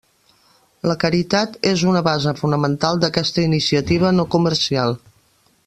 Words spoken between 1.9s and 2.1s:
una